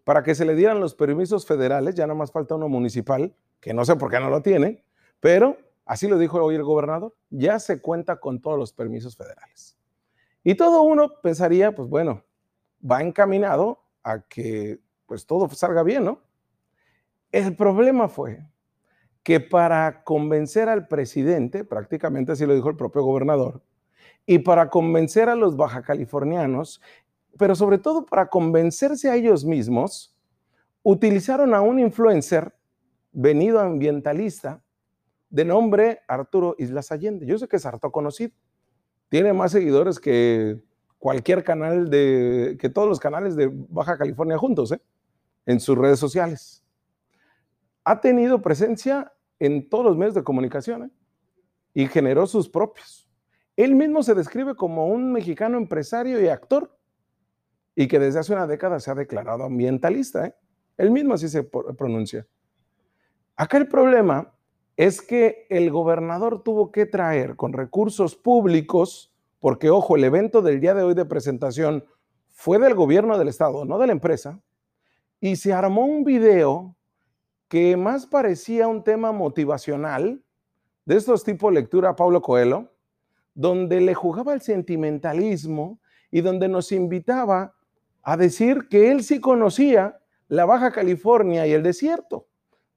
para 0.05 0.23
que 0.23 0.33
se 0.33 0.45
le 0.45 0.55
dieran 0.55 0.79
los 0.79 0.95
permisos 0.95 1.45
federales, 1.45 1.95
ya 1.95 2.07
nada 2.07 2.17
más 2.17 2.31
falta 2.31 2.55
uno 2.55 2.69
municipal, 2.69 3.35
que 3.67 3.73
no 3.73 3.83
sé 3.83 3.97
por 3.97 4.09
qué 4.09 4.17
no 4.17 4.29
lo 4.29 4.41
tiene, 4.41 4.81
pero 5.19 5.57
así 5.85 6.07
lo 6.07 6.17
dijo 6.17 6.41
hoy 6.41 6.55
el 6.55 6.63
gobernador, 6.63 7.13
ya 7.29 7.59
se 7.59 7.81
cuenta 7.81 8.17
con 8.17 8.39
todos 8.39 8.57
los 8.57 8.71
permisos 8.71 9.17
federales. 9.17 9.77
Y 10.41 10.55
todo 10.55 10.83
uno 10.83 11.11
pensaría, 11.21 11.75
pues 11.75 11.89
bueno, 11.89 12.23
va 12.89 13.01
encaminado 13.01 13.83
a 14.03 14.21
que 14.21 14.79
pues 15.05 15.25
todo 15.25 15.49
salga 15.49 15.83
bien, 15.83 16.05
¿no? 16.05 16.21
El 17.29 17.57
problema 17.57 18.07
fue 18.07 18.41
que 19.21 19.41
para 19.41 20.01
convencer 20.05 20.69
al 20.69 20.87
presidente, 20.87 21.65
prácticamente 21.65 22.31
así 22.31 22.45
lo 22.45 22.55
dijo 22.55 22.69
el 22.69 22.77
propio 22.77 23.03
gobernador, 23.03 23.61
y 24.25 24.39
para 24.39 24.69
convencer 24.69 25.27
a 25.27 25.35
los 25.35 25.57
baja 25.57 25.81
californianos, 25.81 26.79
pero 27.37 27.53
sobre 27.53 27.79
todo 27.79 28.05
para 28.05 28.29
convencerse 28.29 29.09
a 29.09 29.15
ellos 29.15 29.43
mismos, 29.43 30.15
utilizaron 30.83 31.53
a 31.53 31.59
un 31.59 31.79
influencer 31.79 32.56
venido 33.17 33.59
ambientalista 33.59 34.61
de 35.31 35.43
nombre 35.43 36.01
Arturo 36.07 36.55
Islas 36.59 36.91
Allende. 36.91 37.25
Yo 37.25 37.39
sé 37.39 37.47
que 37.47 37.55
es 37.55 37.65
harto 37.65 37.91
conocido. 37.91 38.31
Tiene 39.09 39.33
más 39.33 39.53
seguidores 39.53 39.99
que 39.99 40.61
cualquier 40.99 41.43
canal 41.43 41.89
de, 41.89 42.57
que 42.59 42.69
todos 42.69 42.87
los 42.87 42.99
canales 42.99 43.35
de 43.35 43.49
Baja 43.51 43.97
California 43.97 44.37
juntos, 44.37 44.71
¿eh? 44.71 44.81
en 45.47 45.59
sus 45.59 45.75
redes 45.75 45.97
sociales. 45.97 46.63
Ha 47.83 47.99
tenido 48.01 48.39
presencia 48.41 49.11
en 49.39 49.67
todos 49.67 49.85
los 49.85 49.97
medios 49.97 50.13
de 50.13 50.23
comunicación 50.23 50.83
¿eh? 50.83 50.89
y 51.73 51.87
generó 51.87 52.27
sus 52.27 52.47
propios. 52.47 53.09
Él 53.55 53.73
mismo 53.73 54.03
se 54.03 54.13
describe 54.13 54.55
como 54.55 54.87
un 54.87 55.11
mexicano 55.11 55.57
empresario 55.57 56.21
y 56.21 56.27
actor 56.27 56.77
y 57.73 57.87
que 57.87 57.97
desde 57.97 58.19
hace 58.19 58.33
una 58.33 58.45
década 58.45 58.79
se 58.79 58.91
ha 58.91 58.95
declarado 58.95 59.45
ambientalista. 59.45 60.27
¿eh? 60.27 60.35
Él 60.77 60.91
mismo 60.91 61.15
así 61.15 61.27
se 61.29 61.43
pronuncia. 61.43 62.27
Acá 63.39 63.57
el 63.57 63.67
problema 63.67 64.33
es 64.77 64.99
que 64.99 65.45
el 65.51 65.69
gobernador 65.69 66.41
tuvo 66.41 66.71
que 66.71 66.87
traer 66.87 67.35
con 67.35 67.53
recursos 67.53 68.15
públicos, 68.15 69.13
porque 69.39 69.69
ojo, 69.69 69.95
el 69.95 70.05
evento 70.05 70.41
del 70.41 70.59
día 70.59 70.73
de 70.73 70.81
hoy 70.81 70.95
de 70.95 71.05
presentación 71.05 71.85
fue 72.29 72.57
del 72.57 72.73
gobierno 72.73 73.15
del 73.19 73.27
estado, 73.27 73.63
no 73.63 73.77
de 73.77 73.85
la 73.85 73.93
empresa, 73.93 74.41
y 75.19 75.35
se 75.35 75.53
armó 75.53 75.85
un 75.85 76.03
video 76.03 76.75
que 77.47 77.77
más 77.77 78.07
parecía 78.07 78.67
un 78.67 78.83
tema 78.83 79.11
motivacional, 79.11 80.23
de 80.85 80.95
estos 80.95 81.23
tipos 81.23 81.53
lectura 81.53 81.89
a 81.89 81.95
Pablo 81.95 82.23
Coelho, 82.23 82.73
donde 83.35 83.81
le 83.81 83.93
jugaba 83.93 84.33
el 84.33 84.41
sentimentalismo 84.41 85.79
y 86.09 86.21
donde 86.21 86.47
nos 86.47 86.71
invitaba 86.71 87.53
a 88.01 88.17
decir 88.17 88.67
que 88.67 88.89
él 88.89 89.03
sí 89.03 89.19
conocía 89.19 89.99
la 90.27 90.45
Baja 90.45 90.71
California 90.71 91.45
y 91.45 91.51
el 91.51 91.61
desierto, 91.61 92.26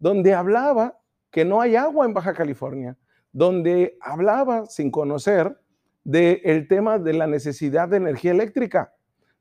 donde 0.01 0.35
hablaba 0.35 0.99
que 1.31 1.45
no 1.45 1.61
hay 1.61 1.77
agua 1.77 2.07
en 2.07 2.15
Baja 2.15 2.35
California, 2.35 2.97
donde 3.33 3.97
hablaba 4.01 4.67
sin 4.67 4.91
conocer 4.91 5.57
del 6.03 6.67
tema 6.67 6.99
de 6.99 7.13
la 7.13 7.29
necesidad 7.29 7.89
de 7.89 7.99
energía 7.99 8.33
eléctrica, 8.33 8.93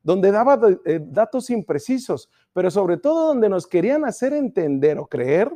donde 0.03 0.31
daba 0.31 0.59
eh, 0.85 0.99
datos 1.01 1.49
imprecisos, 1.49 2.29
pero 2.53 2.69
sobre 2.69 2.97
todo 2.97 3.29
donde 3.29 3.49
nos 3.49 3.65
querían 3.65 4.05
hacer 4.05 4.33
entender 4.33 4.99
o 4.99 5.07
creer 5.07 5.51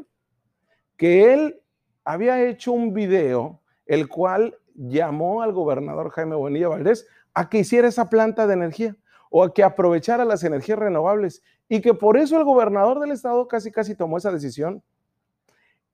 que 0.98 1.33
él 1.33 1.62
había 2.03 2.43
hecho 2.43 2.72
un 2.72 2.93
video 2.93 3.62
el 3.86 4.07
cual 4.07 4.57
llamó 4.75 5.41
al 5.41 5.53
gobernador 5.53 6.10
Jaime 6.12 6.36
Bonilla 6.36 6.69
Valdés 6.69 7.07
a 7.33 7.50
que 7.50 7.60
hiciera 7.60 7.88
esa 7.88 8.10
planta 8.10 8.48
de 8.48 8.53
energía 8.53 8.95
o 9.29 9.43
a 9.43 9.53
que 9.53 9.63
aprovechara 9.63 10.25
las 10.25 10.43
energías 10.43 10.79
renovables 10.79 11.41
y 11.67 11.81
que 11.81 11.93
por 11.93 12.17
eso 12.17 12.38
el 12.38 12.43
gobernador 12.43 13.00
del 13.00 13.12
estado 13.12 13.48
casi 13.48 13.72
casi 13.72 13.95
tomó 13.95 14.17
esa 14.17 14.31
decisión. 14.31 14.83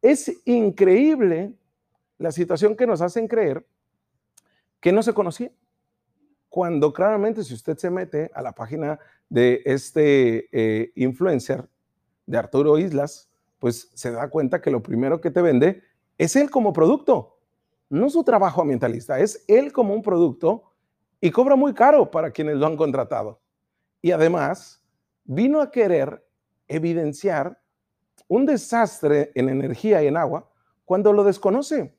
Es 0.01 0.32
increíble 0.46 1.53
la 2.18 2.32
situación 2.32 2.75
que 2.75 2.88
nos 2.88 3.01
hacen 3.01 3.27
creer 3.27 3.65
que 4.79 4.91
no 4.91 5.03
se 5.03 5.13
conocía. 5.13 5.51
Cuando 6.50 6.94
claramente 6.94 7.44
si 7.44 7.53
usted 7.53 7.77
se 7.77 7.89
mete 7.89 8.32
a 8.34 8.41
la 8.41 8.53
página 8.53 9.00
de 9.29 9.62
este 9.65 10.50
eh, 10.51 10.91
influencer 10.96 11.68
de 12.25 12.38
Arturo 12.38 12.77
Islas, 12.77 13.29
pues 13.60 13.91
se 13.94 14.12
da 14.12 14.29
cuenta 14.29 14.62
que 14.62 14.72
lo 14.72 14.82
primero 14.82 15.22
que 15.22 15.32
te 15.32 15.41
vende 15.41 15.84
es 16.18 16.36
él 16.36 16.50
como 16.50 16.74
producto, 16.74 17.38
no 17.89 18.10
su 18.10 18.24
trabajo 18.24 18.62
ambientalista, 18.62 19.20
es 19.20 19.44
él 19.48 19.72
como 19.72 19.94
un 19.94 20.01
producto 20.01 20.63
y 21.22 21.32
cobra 21.32 21.56
muy 21.56 21.74
caro 21.74 22.10
para 22.10 22.32
quienes 22.32 22.58
lo 22.58 22.65
han 22.65 22.77
contratado. 22.77 23.41
Y 24.01 24.12
además 24.12 24.82
vino 25.25 25.62
a 25.62 25.72
querer 25.72 26.25
evidenciar 26.68 27.62
un 28.29 28.45
desastre 28.45 29.31
en 29.36 29.50
energía 29.50 30.01
y 30.01 30.07
en 30.07 30.15
agua 30.15 30.50
cuando 30.86 31.12
lo 31.12 31.25
desconoce. 31.25 31.93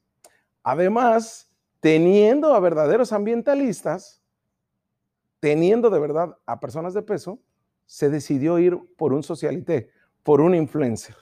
Además, 0.63 1.53
teniendo 1.81 2.55
a 2.55 2.61
verdaderos 2.61 3.13
ambientalistas, 3.13 4.23
teniendo 5.41 5.91
de 5.91 6.01
verdad 6.01 6.39
a 6.47 6.61
personas 6.61 6.95
de 6.95 7.03
peso, 7.03 7.41
se 7.85 8.09
decidió 8.09 8.59
ir 8.59 8.79
por 8.97 9.13
un 9.13 9.23
socialité, 9.23 9.91
por 10.23 10.41
un 10.41 10.55
influencer. 10.55 11.17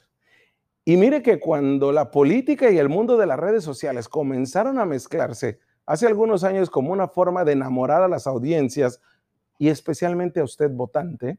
Y 0.84 0.96
mire 0.96 1.22
que 1.22 1.40
cuando 1.40 1.92
la 1.92 2.10
política 2.10 2.70
y 2.70 2.78
el 2.78 2.88
mundo 2.88 3.16
de 3.16 3.26
las 3.26 3.38
redes 3.38 3.64
sociales 3.64 4.08
comenzaron 4.08 4.78
a 4.78 4.84
mezclarse 4.84 5.58
hace 5.86 6.06
algunos 6.06 6.44
años 6.44 6.68
como 6.68 6.92
una 6.92 7.08
forma 7.08 7.44
de 7.44 7.52
enamorar 7.52 8.02
a 8.02 8.08
las 8.08 8.26
audiencias 8.26 9.00
y 9.58 9.68
especialmente 9.68 10.40
a 10.40 10.44
usted 10.44 10.70
votante, 10.70 11.38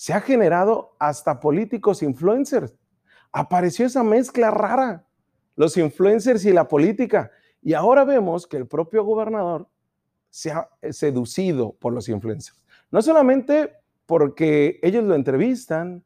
se 0.00 0.14
ha 0.14 0.22
generado 0.22 0.96
hasta 0.98 1.40
políticos 1.40 2.02
influencers. 2.02 2.74
Apareció 3.32 3.84
esa 3.84 4.02
mezcla 4.02 4.50
rara, 4.50 5.04
los 5.56 5.76
influencers 5.76 6.42
y 6.46 6.54
la 6.54 6.66
política. 6.66 7.30
Y 7.60 7.74
ahora 7.74 8.04
vemos 8.04 8.46
que 8.46 8.56
el 8.56 8.66
propio 8.66 9.04
gobernador 9.04 9.68
se 10.30 10.52
ha 10.52 10.70
seducido 10.88 11.72
por 11.72 11.92
los 11.92 12.08
influencers. 12.08 12.64
No 12.90 13.02
solamente 13.02 13.74
porque 14.06 14.80
ellos 14.82 15.04
lo 15.04 15.14
entrevistan, 15.14 16.02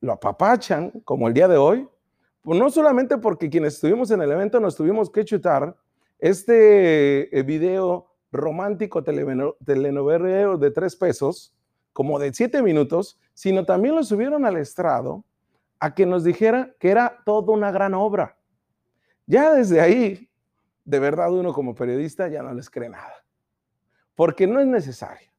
lo 0.00 0.12
apapachan, 0.12 0.92
como 1.04 1.26
el 1.26 1.34
día 1.34 1.48
de 1.48 1.56
hoy, 1.56 1.88
pues 2.42 2.56
no 2.60 2.70
solamente 2.70 3.18
porque 3.18 3.50
quienes 3.50 3.74
estuvimos 3.74 4.12
en 4.12 4.22
el 4.22 4.30
evento 4.30 4.60
nos 4.60 4.76
tuvimos 4.76 5.10
que 5.10 5.24
chutar 5.24 5.76
este 6.20 7.36
eh, 7.36 7.42
video 7.42 8.06
romántico 8.30 9.02
telenovelero 9.02 10.58
de 10.58 10.70
tres 10.70 10.94
pesos, 10.94 11.52
como 11.92 12.18
de 12.18 12.32
siete 12.32 12.62
minutos, 12.62 13.18
sino 13.34 13.64
también 13.64 13.94
lo 13.94 14.04
subieron 14.04 14.44
al 14.44 14.56
estrado 14.56 15.24
a 15.78 15.94
que 15.94 16.06
nos 16.06 16.24
dijera 16.24 16.74
que 16.78 16.90
era 16.90 17.22
toda 17.24 17.52
una 17.52 17.70
gran 17.70 17.94
obra. 17.94 18.38
Ya 19.26 19.52
desde 19.52 19.80
ahí, 19.80 20.30
de 20.84 20.98
verdad 20.98 21.32
uno 21.32 21.52
como 21.52 21.74
periodista 21.74 22.28
ya 22.28 22.42
no 22.42 22.52
les 22.54 22.70
cree 22.70 22.88
nada, 22.88 23.24
porque 24.14 24.46
no 24.46 24.60
es 24.60 24.66
necesario. 24.66 25.30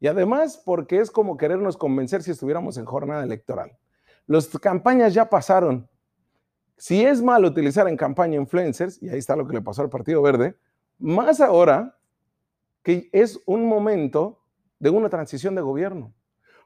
Y 0.00 0.08
además 0.08 0.60
porque 0.64 0.98
es 0.98 1.10
como 1.10 1.36
querernos 1.36 1.76
convencer 1.76 2.22
si 2.22 2.32
estuviéramos 2.32 2.76
en 2.76 2.84
jornada 2.84 3.22
electoral. 3.22 3.78
Las 4.26 4.48
campañas 4.58 5.14
ya 5.14 5.30
pasaron. 5.30 5.88
Si 6.76 7.04
es 7.04 7.22
mal 7.22 7.44
utilizar 7.44 7.86
en 7.86 7.96
campaña 7.96 8.36
influencers, 8.36 9.00
y 9.00 9.08
ahí 9.08 9.18
está 9.18 9.36
lo 9.36 9.46
que 9.46 9.54
le 9.54 9.62
pasó 9.62 9.82
al 9.82 9.90
Partido 9.90 10.20
Verde, 10.20 10.56
más 10.98 11.40
ahora 11.40 11.96
que 12.82 13.08
es 13.12 13.38
un 13.46 13.68
momento 13.68 14.41
de 14.82 14.90
una 14.90 15.08
transición 15.08 15.54
de 15.54 15.62
gobierno. 15.62 16.12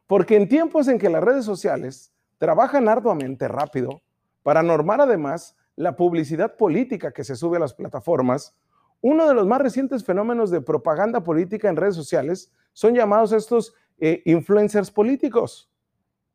Porque 0.07 0.37
en 0.37 0.49
tiempos 0.49 0.89
en 0.89 0.99
que 0.99 1.11
las 1.11 1.23
redes 1.23 1.45
sociales 1.45 2.15
trabajan 2.39 2.89
arduamente 2.89 3.47
rápido 3.47 4.01
para 4.43 4.63
normar 4.63 5.03
además 5.03 5.55
la 5.75 5.97
publicidad 5.97 6.57
política 6.57 7.13
que 7.13 7.25
se 7.25 7.37
sube 7.37 7.59
a 7.59 7.61
las 7.61 7.75
plataformas, 7.75 8.57
uno 9.03 9.29
de 9.29 9.35
los 9.35 9.47
más 9.47 9.61
recientes 9.61 10.03
fenómenos 10.03 10.51
de 10.51 10.63
propaganda 10.63 11.23
política 11.23 11.69
en 11.69 11.77
redes 11.77 11.95
sociales 11.95 12.51
son 12.73 12.95
llamados 12.95 13.33
estos 13.33 13.75
eh, 13.99 14.23
influencers 14.25 14.91
políticos. 14.91 15.71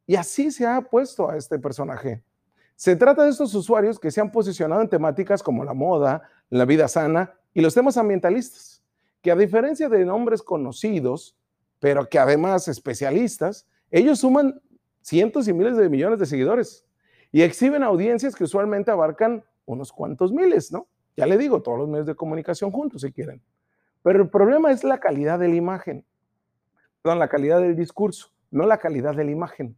Y 0.05 0.17
así 0.17 0.51
se 0.51 0.67
ha 0.67 0.81
puesto 0.81 1.31
a 1.31 1.35
este 1.35 1.57
personaje. 1.57 2.21
Se 2.75 2.95
trata 2.95 3.23
de 3.23 3.31
estos 3.31 3.55
usuarios 3.55 3.99
que 3.99 4.11
se 4.11 4.21
han 4.21 4.31
posicionado 4.31 4.81
en 4.81 4.89
temáticas 4.89 5.41
como 5.41 5.63
la 5.63 5.73
moda, 5.73 6.29
la 6.51 6.65
vida 6.65 6.87
sana 6.87 7.33
y 7.55 7.61
los 7.61 7.73
temas 7.73 7.97
ambientalistas, 7.97 8.83
que 9.23 9.31
a 9.31 9.35
diferencia 9.35 9.89
de 9.89 10.05
nombres 10.05 10.43
conocidos, 10.43 11.35
pero 11.81 12.07
que 12.07 12.19
además 12.19 12.67
especialistas, 12.67 13.67
ellos 13.89 14.19
suman 14.19 14.61
cientos 15.01 15.47
y 15.47 15.53
miles 15.53 15.77
de 15.77 15.89
millones 15.89 16.19
de 16.19 16.27
seguidores 16.27 16.85
y 17.31 17.41
exhiben 17.41 17.81
audiencias 17.81 18.35
que 18.35 18.43
usualmente 18.43 18.91
abarcan 18.91 19.43
unos 19.65 19.91
cuantos 19.91 20.31
miles, 20.31 20.71
¿no? 20.71 20.87
Ya 21.17 21.25
le 21.25 21.39
digo, 21.39 21.63
todos 21.63 21.79
los 21.79 21.89
medios 21.89 22.05
de 22.05 22.13
comunicación 22.13 22.69
juntos 22.69 23.01
si 23.01 23.11
quieren. 23.11 23.41
Pero 24.03 24.21
el 24.21 24.29
problema 24.29 24.71
es 24.71 24.83
la 24.83 24.99
calidad 24.99 25.39
de 25.39 25.47
la 25.47 25.55
imagen, 25.55 26.05
perdón, 27.01 27.17
la 27.17 27.29
calidad 27.29 27.59
del 27.59 27.75
discurso, 27.75 28.27
no 28.51 28.67
la 28.67 28.77
calidad 28.77 29.15
de 29.15 29.25
la 29.25 29.31
imagen. 29.31 29.75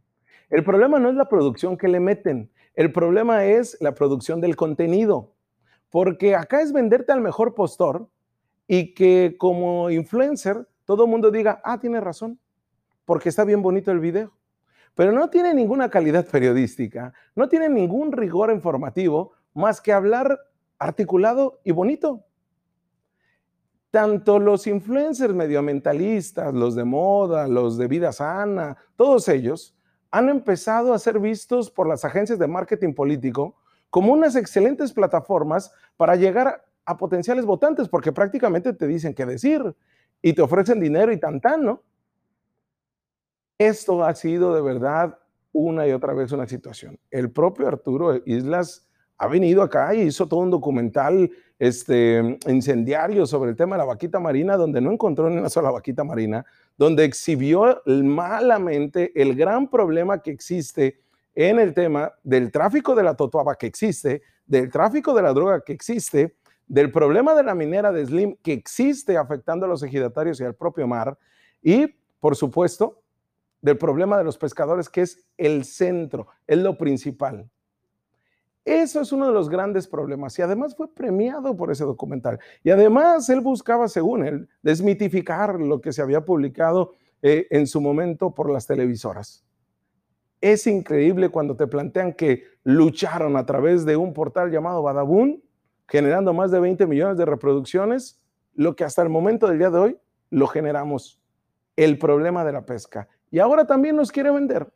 El 0.50 0.62
problema 0.62 0.98
no 0.98 1.08
es 1.08 1.14
la 1.14 1.30
producción 1.30 1.78
que 1.78 1.88
le 1.88 2.00
meten, 2.00 2.50
el 2.74 2.92
problema 2.92 3.46
es 3.46 3.78
la 3.80 3.94
producción 3.94 4.42
del 4.42 4.56
contenido, 4.56 5.32
porque 5.88 6.34
acá 6.34 6.60
es 6.60 6.70
venderte 6.70 7.12
al 7.12 7.22
mejor 7.22 7.54
postor 7.54 8.10
y 8.68 8.92
que 8.92 9.36
como 9.38 9.88
influencer 9.88 10.68
todo 10.84 11.04
el 11.04 11.10
mundo 11.10 11.30
diga, 11.30 11.60
ah, 11.64 11.78
tiene 11.78 12.00
razón, 12.00 12.38
porque 13.04 13.28
está 13.28 13.44
bien 13.44 13.62
bonito 13.62 13.90
el 13.90 14.00
video 14.00 14.32
pero 14.94 15.12
no 15.12 15.28
tiene 15.28 15.54
ninguna 15.54 15.90
calidad 15.90 16.26
periodística, 16.26 17.12
no 17.34 17.48
tiene 17.48 17.68
ningún 17.68 18.12
rigor 18.12 18.50
informativo 18.50 19.32
más 19.52 19.80
que 19.80 19.92
hablar 19.92 20.38
articulado 20.78 21.60
y 21.64 21.72
bonito. 21.72 22.24
Tanto 23.90 24.38
los 24.38 24.66
influencers 24.66 25.34
medioambientalistas, 25.34 26.52
los 26.52 26.74
de 26.74 26.84
moda, 26.84 27.46
los 27.46 27.76
de 27.76 27.86
vida 27.86 28.12
sana, 28.12 28.76
todos 28.96 29.28
ellos 29.28 29.76
han 30.10 30.28
empezado 30.28 30.94
a 30.94 30.98
ser 30.98 31.18
vistos 31.18 31.70
por 31.70 31.88
las 31.88 32.04
agencias 32.04 32.38
de 32.38 32.46
marketing 32.46 32.94
político 32.94 33.56
como 33.90 34.12
unas 34.12 34.36
excelentes 34.36 34.92
plataformas 34.92 35.72
para 35.96 36.16
llegar 36.16 36.64
a 36.84 36.96
potenciales 36.96 37.44
votantes, 37.44 37.88
porque 37.88 38.12
prácticamente 38.12 38.72
te 38.72 38.86
dicen 38.86 39.14
qué 39.14 39.26
decir 39.26 39.74
y 40.24 40.32
te 40.32 40.40
ofrecen 40.40 40.80
dinero 40.80 41.12
y 41.12 41.18
tan 41.20 41.38
tan, 41.38 41.62
¿no? 41.62 41.82
Esto 43.58 44.02
ha 44.02 44.14
sido 44.14 44.54
de 44.54 44.62
verdad 44.62 45.18
una 45.52 45.86
y 45.86 45.92
otra 45.92 46.14
vez 46.14 46.32
una 46.32 46.46
situación. 46.46 46.98
El 47.10 47.30
propio 47.30 47.68
Arturo 47.68 48.22
Islas 48.24 48.88
ha 49.18 49.28
venido 49.28 49.60
acá 49.60 49.94
y 49.94 50.00
hizo 50.00 50.26
todo 50.26 50.40
un 50.40 50.50
documental 50.50 51.30
este, 51.58 52.38
incendiario 52.46 53.26
sobre 53.26 53.50
el 53.50 53.56
tema 53.56 53.76
de 53.76 53.80
la 53.80 53.84
vaquita 53.84 54.18
marina, 54.18 54.56
donde 54.56 54.80
no 54.80 54.92
encontró 54.92 55.28
ni 55.28 55.36
una 55.36 55.50
sola 55.50 55.70
vaquita 55.70 56.04
marina, 56.04 56.46
donde 56.78 57.04
exhibió 57.04 57.82
malamente 57.84 59.12
el 59.20 59.36
gran 59.36 59.68
problema 59.68 60.22
que 60.22 60.30
existe 60.30 61.02
en 61.34 61.58
el 61.58 61.74
tema 61.74 62.14
del 62.22 62.50
tráfico 62.50 62.94
de 62.94 63.02
la 63.02 63.14
totuaba 63.14 63.56
que 63.56 63.66
existe, 63.66 64.22
del 64.46 64.70
tráfico 64.70 65.12
de 65.12 65.20
la 65.20 65.34
droga 65.34 65.60
que 65.60 65.74
existe, 65.74 66.34
del 66.66 66.90
problema 66.90 67.34
de 67.34 67.42
la 67.42 67.54
minera 67.54 67.92
de 67.92 68.06
Slim 68.06 68.36
que 68.42 68.52
existe 68.52 69.16
afectando 69.16 69.66
a 69.66 69.68
los 69.68 69.82
ejidatarios 69.82 70.40
y 70.40 70.44
al 70.44 70.54
propio 70.54 70.86
mar, 70.86 71.18
y 71.62 71.86
por 72.20 72.36
supuesto 72.36 73.02
del 73.60 73.78
problema 73.78 74.18
de 74.18 74.24
los 74.24 74.36
pescadores, 74.36 74.88
que 74.88 75.02
es 75.02 75.24
el 75.38 75.64
centro, 75.64 76.28
es 76.46 76.58
lo 76.58 76.76
principal. 76.76 77.48
Eso 78.64 79.02
es 79.02 79.12
uno 79.12 79.26
de 79.26 79.32
los 79.32 79.50
grandes 79.50 79.86
problemas 79.86 80.38
y 80.38 80.42
además 80.42 80.74
fue 80.74 80.92
premiado 80.92 81.54
por 81.54 81.70
ese 81.70 81.84
documental. 81.84 82.38
Y 82.62 82.70
además 82.70 83.28
él 83.28 83.40
buscaba, 83.40 83.88
según 83.88 84.24
él, 84.24 84.48
desmitificar 84.62 85.60
lo 85.60 85.82
que 85.82 85.92
se 85.92 86.00
había 86.00 86.24
publicado 86.24 86.92
eh, 87.20 87.46
en 87.50 87.66
su 87.66 87.80
momento 87.82 88.34
por 88.34 88.50
las 88.50 88.66
televisoras. 88.66 89.44
Es 90.40 90.66
increíble 90.66 91.28
cuando 91.28 91.56
te 91.56 91.66
plantean 91.66 92.14
que 92.14 92.44
lucharon 92.64 93.36
a 93.36 93.44
través 93.44 93.84
de 93.84 93.96
un 93.96 94.14
portal 94.14 94.50
llamado 94.50 94.82
Badabun, 94.82 95.42
generando 95.88 96.32
más 96.32 96.50
de 96.50 96.60
20 96.60 96.86
millones 96.86 97.16
de 97.18 97.24
reproducciones, 97.24 98.20
lo 98.54 98.76
que 98.76 98.84
hasta 98.84 99.02
el 99.02 99.08
momento 99.08 99.46
del 99.46 99.58
día 99.58 99.70
de 99.70 99.78
hoy 99.78 99.98
lo 100.30 100.46
generamos, 100.46 101.20
el 101.76 101.98
problema 101.98 102.44
de 102.44 102.52
la 102.52 102.64
pesca. 102.64 103.08
Y 103.30 103.38
ahora 103.38 103.66
también 103.66 103.96
nos 103.96 104.12
quiere 104.12 104.30
vender, 104.30 104.72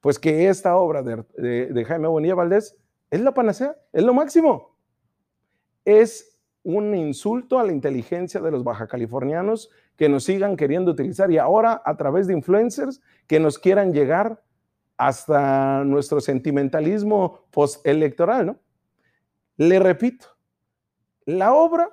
pues 0.00 0.18
que 0.18 0.48
esta 0.48 0.76
obra 0.76 1.02
de, 1.02 1.84
Jaime 1.86 2.08
Bonilla 2.08 2.34
Valdés 2.34 2.76
es 3.10 3.20
la 3.20 3.32
panacea, 3.32 3.76
es 3.92 4.02
lo 4.02 4.14
máximo. 4.14 4.76
Es 5.84 6.38
un 6.64 6.94
insulto 6.94 7.58
a 7.58 7.64
la 7.64 7.72
inteligencia 7.72 8.40
de 8.40 8.50
los 8.50 8.64
baja 8.64 8.86
californianos 8.86 9.70
que 9.96 10.08
nos 10.08 10.24
sigan 10.24 10.56
queriendo 10.56 10.92
utilizar 10.92 11.30
y 11.30 11.38
ahora 11.38 11.82
a 11.84 11.96
través 11.96 12.26
de 12.26 12.34
influencers 12.34 13.00
que 13.26 13.40
nos 13.40 13.58
quieran 13.58 13.92
llegar 13.92 14.42
hasta 14.96 15.84
nuestro 15.84 16.20
sentimentalismo 16.20 17.46
postelectoral, 17.50 18.46
¿no? 18.46 18.58
Le 19.56 19.78
repito, 19.78 20.31
la 21.26 21.54
obra 21.54 21.88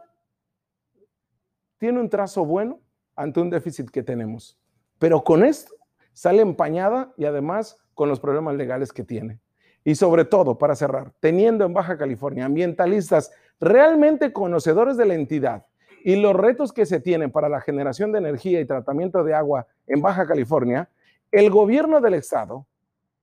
tiene 1.77 1.99
un 1.99 2.09
trazo 2.09 2.45
bueno 2.45 2.79
ante 3.15 3.39
un 3.39 3.49
déficit 3.49 3.89
que 3.89 4.03
tenemos, 4.03 4.57
pero 4.97 5.23
con 5.23 5.43
esto 5.43 5.75
sale 6.13 6.41
empañada 6.41 7.13
y 7.17 7.25
además 7.25 7.77
con 7.93 8.09
los 8.09 8.19
problemas 8.19 8.55
legales 8.55 8.91
que 8.91 9.03
tiene. 9.03 9.39
Y 9.83 9.95
sobre 9.95 10.25
todo, 10.25 10.57
para 10.57 10.75
cerrar, 10.75 11.13
teniendo 11.19 11.65
en 11.65 11.73
Baja 11.73 11.97
California 11.97 12.45
ambientalistas 12.45 13.31
realmente 13.59 14.33
conocedores 14.33 14.97
de 14.97 15.05
la 15.05 15.15
entidad 15.15 15.65
y 16.03 16.15
los 16.15 16.35
retos 16.35 16.71
que 16.71 16.85
se 16.85 16.99
tienen 16.99 17.31
para 17.31 17.49
la 17.49 17.61
generación 17.61 18.11
de 18.11 18.19
energía 18.19 18.59
y 18.59 18.65
tratamiento 18.65 19.23
de 19.23 19.33
agua 19.33 19.67
en 19.87 20.01
Baja 20.01 20.27
California, 20.27 20.89
el 21.31 21.49
gobierno 21.49 22.01
del 22.01 22.15
estado 22.15 22.65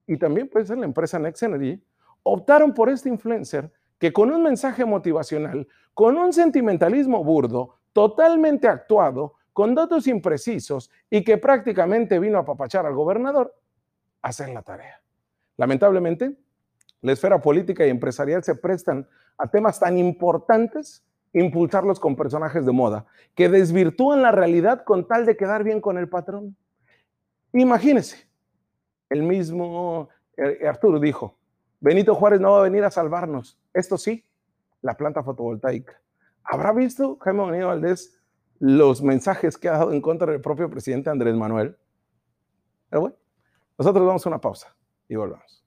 y 0.07 0.17
también 0.17 0.49
puede 0.49 0.67
ser 0.67 0.79
la 0.79 0.87
empresa 0.87 1.19
Next 1.19 1.43
Energy 1.43 1.83
optaron 2.23 2.73
por 2.75 2.89
este 2.89 3.09
influencer 3.09 3.71
que 3.99 4.13
con 4.13 4.31
un 4.31 4.43
mensaje 4.43 4.85
motivacional, 4.85 5.67
con 5.95 6.17
un 6.17 6.33
sentimentalismo 6.33 7.25
burdo, 7.25 7.77
totalmente 7.93 8.69
actuado, 8.69 9.35
con 9.53 9.75
datos 9.75 10.07
imprecisos 10.07 10.91
y 11.09 11.25
que 11.25 11.39
prácticamente 11.39 12.19
vino 12.19 12.37
a 12.37 12.43
apapachar 12.43 12.85
al 12.85 12.95
gobernador, 12.95 13.55
hacer 14.21 14.51
la 14.51 14.61
tarea. 14.61 15.01
Lamentablemente, 15.57 16.37
la 17.01 17.13
esfera 17.13 17.41
política 17.41 17.87
y 17.87 17.91
empresarial 17.91 18.45
se 18.45 18.55
prestan 18.55 19.09
a 19.39 19.49
temas 19.49 19.81
tan 19.81 19.97
importantes, 19.97 21.05
impulsarlos 21.33 22.01
con 22.01 22.17
personajes 22.17 22.67
de 22.67 22.73
moda, 22.73 23.07
que 23.35 23.49
desvirtúan 23.49 24.23
la 24.23 24.33
realidad 24.33 24.85
con 24.85 25.07
tal 25.07 25.25
de 25.25 25.37
quedar 25.37 25.65
bien 25.65 25.81
con 25.81 25.97
el 25.99 26.09
patrón. 26.09 26.57
Imagínese, 27.53 28.29
el 29.09 29.23
mismo 29.23 30.09
eh, 30.37 30.67
Arturo 30.67 30.99
dijo, 30.99 31.39
Benito 31.87 32.17
Juárez 32.17 32.41
no 32.41 32.51
va 32.51 32.59
a 32.59 32.63
venir 32.63 32.83
a 32.83 32.91
salvarnos. 32.91 33.61
Esto 33.73 33.97
sí, 33.97 34.25
la 34.83 34.97
planta 34.97 35.23
fotovoltaica. 35.23 36.03
¿Habrá 36.43 36.73
visto 36.73 37.17
Jaime 37.21 37.43
Bonilla 37.43 37.67
Valdés 37.67 38.21
los 38.59 39.03
mensajes 39.03 39.57
que 39.57 39.69
ha 39.69 39.79
dado 39.79 39.93
en 39.93 40.01
contra 40.01 40.33
del 40.33 40.41
propio 40.41 40.69
presidente 40.69 41.11
Andrés 41.11 41.37
Manuel? 41.37 41.77
Pero 42.91 43.03
bueno, 43.03 43.17
nosotros 43.79 44.05
vamos 44.05 44.27
a 44.27 44.29
una 44.29 44.41
pausa 44.41 44.75
y 45.09 45.15
volvemos. 45.15 45.65